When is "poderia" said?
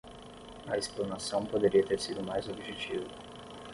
1.45-1.85